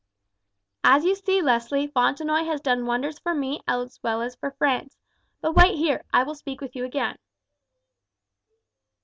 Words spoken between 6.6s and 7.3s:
you again."